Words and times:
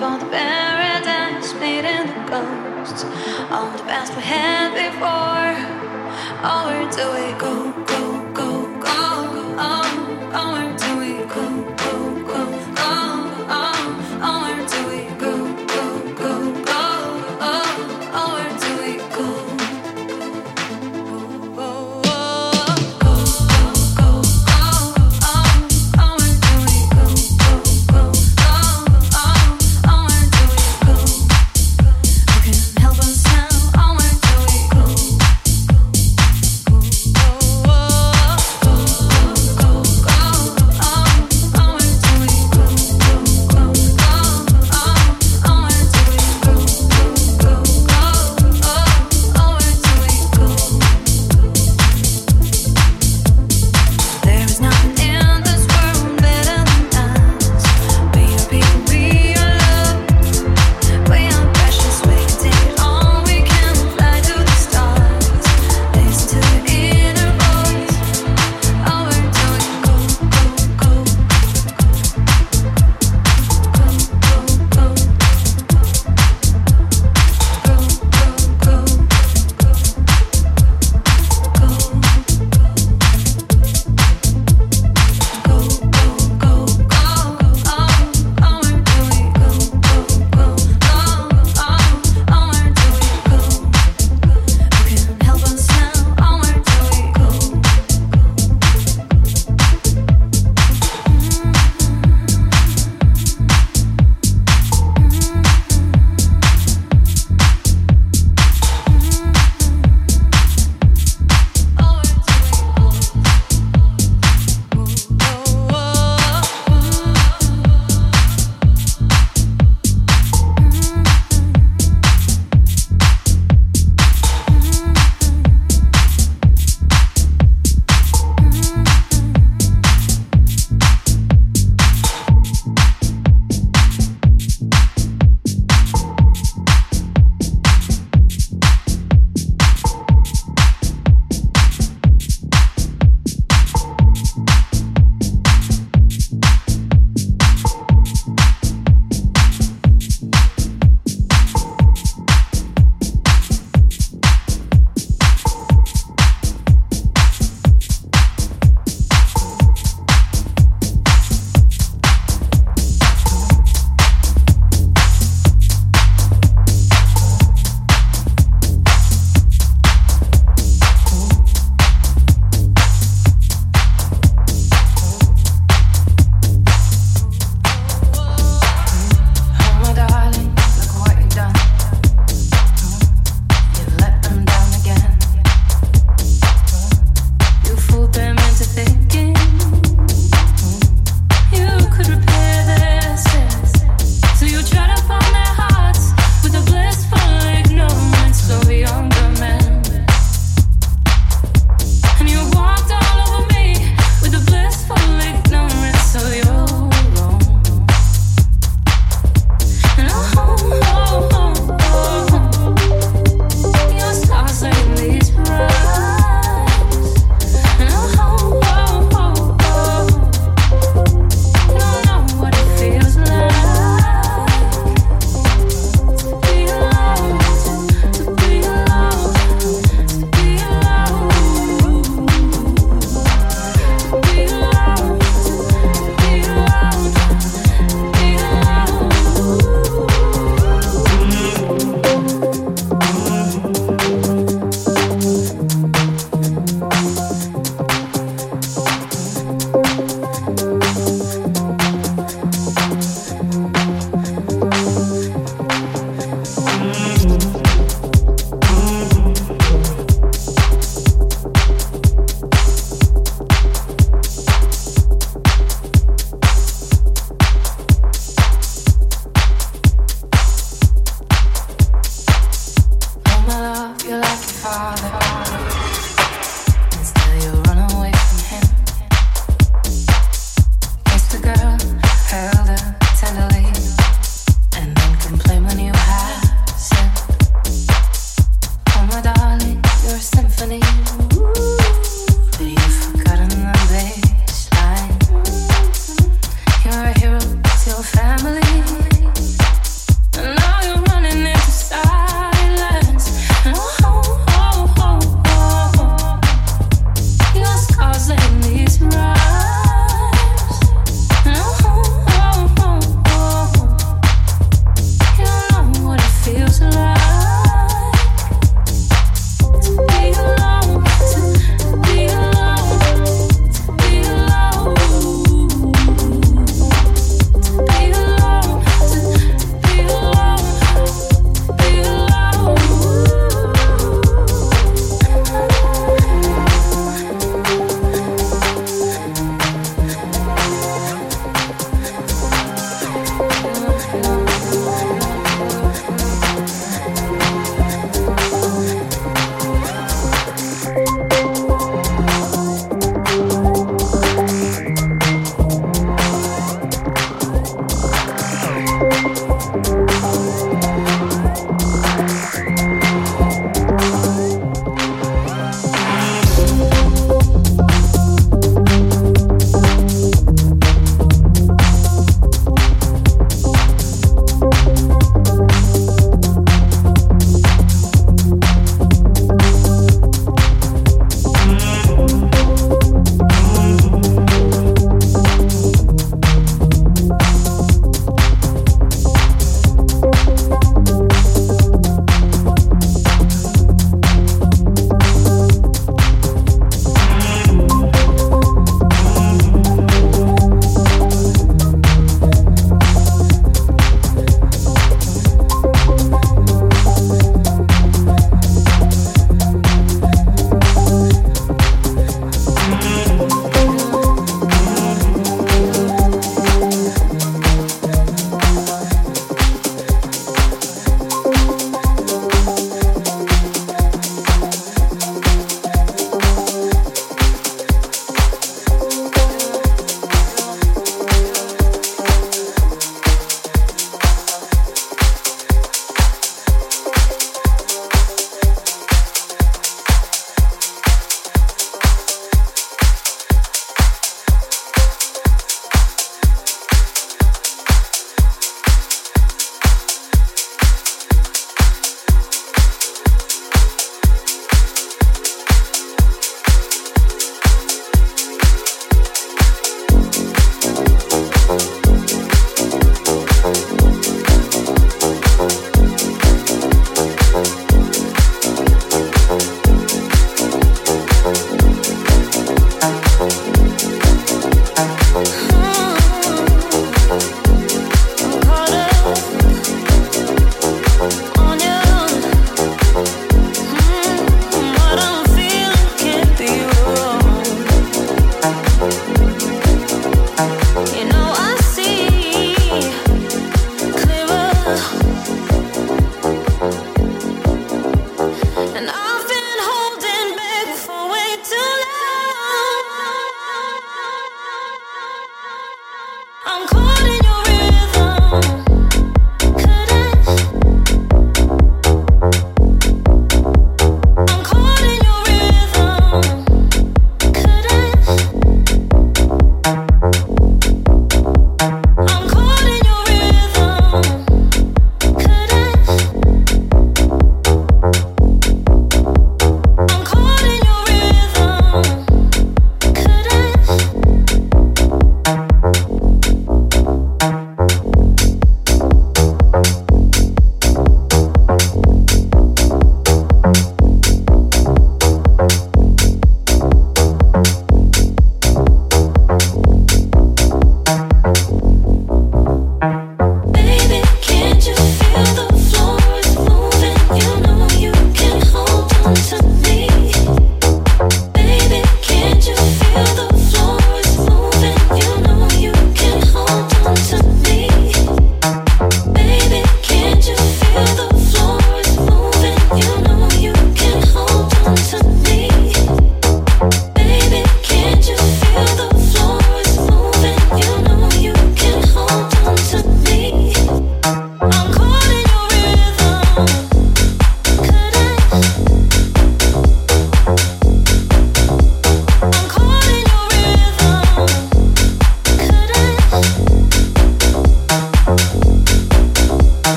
for 0.00 0.16
the 0.18 0.24
paradise 0.30 1.52
made 1.60 1.84
in 1.84 2.06
the 2.06 2.30
ghosts. 2.30 3.04
All 3.50 3.70
the 3.70 3.82
past 3.82 4.16
we 4.16 4.22
had 4.22 4.72
before, 4.72 5.52
over 6.42 6.90
do 6.90 7.04
we 7.12 7.38
go, 7.38 7.84
go? 7.84 8.19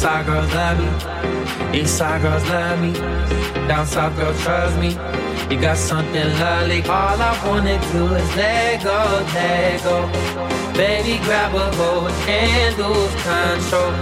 West 0.00 0.14
side 0.14 0.24
girls 0.24 0.54
love 0.54 0.78
me. 0.78 1.78
East 1.78 1.98
side 1.98 2.22
girls 2.22 2.48
love 2.48 2.80
me. 2.80 2.92
Down 3.68 3.86
south 3.86 4.16
girls 4.16 4.40
trust 4.40 4.78
me. 4.78 4.96
You 5.50 5.60
got 5.60 5.76
something 5.76 6.28
lovely. 6.40 6.80
All 6.84 7.20
I 7.20 7.36
wanna 7.46 7.78
do 7.92 8.06
is 8.14 8.34
let 8.34 8.82
go, 8.82 8.96
let 9.34 9.82
go. 9.84 10.08
Baby, 10.72 11.18
grab 11.24 11.54
a 11.54 11.70
hold 11.76 12.10
and 12.26 12.78
lose 12.78 13.14
control. 13.28 13.92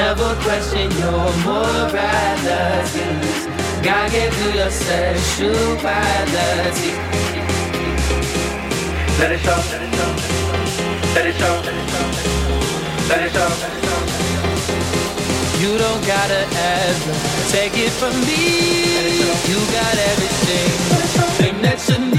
Never 0.00 0.34
question 0.46 0.90
your 0.96 1.28
morality. 1.44 3.08
Gotta 3.82 4.10
get 4.10 4.32
through 4.32 4.54
your 4.60 4.70
sexuality. 4.70 5.82
Let 9.20 9.32
it 9.32 9.40
show, 9.44 9.60
let 9.72 9.82
it 9.84 9.92
show, 9.98 10.10
let 11.14 11.26
it 11.26 11.34
show, 11.36 11.54
let 13.10 13.20
it 13.26 13.32
show. 13.32 13.77
You 15.60 15.76
don't 15.76 16.06
gotta 16.06 16.46
ever 16.56 17.14
take 17.50 17.72
it 17.76 17.90
from 17.90 18.14
me. 18.20 19.18
You 19.50 19.58
got 19.74 19.94
everything 20.12 21.62
that 21.62 21.84
you 21.88 21.98
need. 22.12 22.17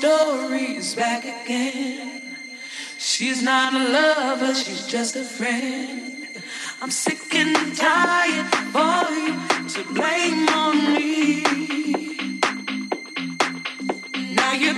Stories 0.00 0.94
back 0.94 1.24
again. 1.24 2.34
She's 2.96 3.42
not 3.42 3.74
a 3.74 3.92
lover, 3.92 4.54
she's 4.54 4.86
just 4.86 5.14
a 5.14 5.22
friend. 5.22 6.26
I'm 6.80 6.90
sick 6.90 7.34
and 7.34 7.76
tired 7.76 8.46
for 8.72 9.12
you 9.12 9.34
to 9.68 9.92
blame 9.92 10.48
on 10.48 10.94
me. 10.94 11.42
Now 14.34 14.54
you 14.54 14.72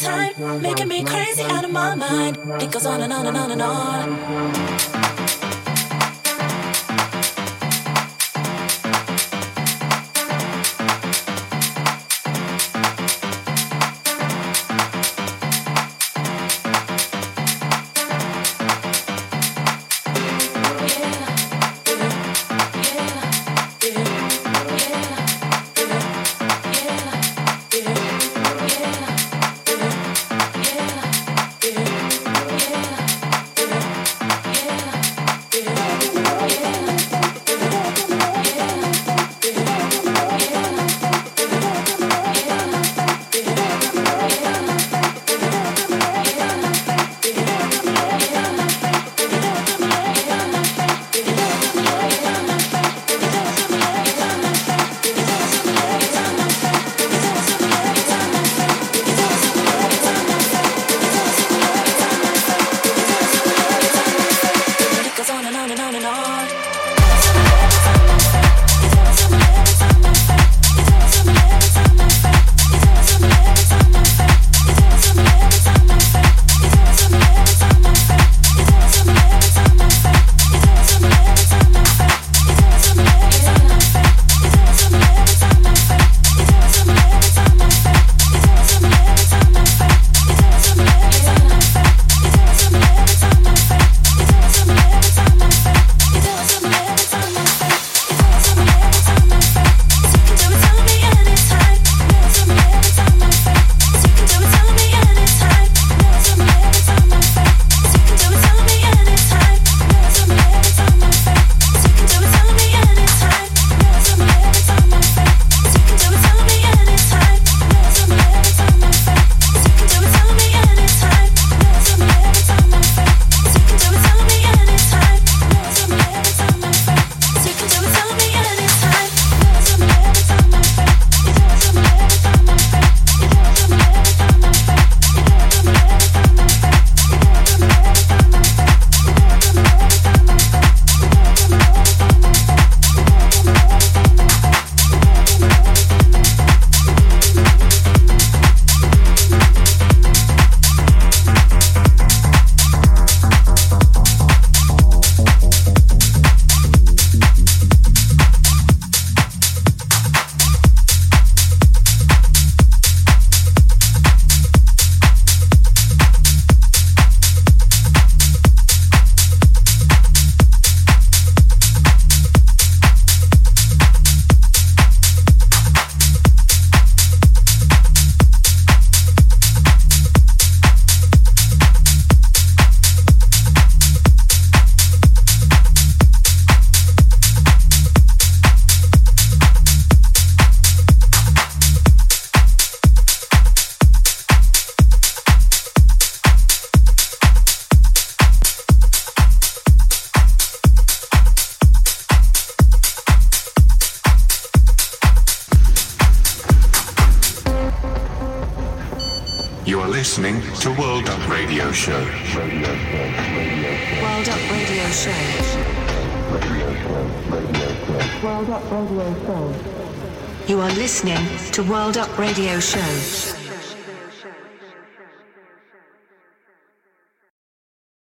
Yeah. 0.00 0.24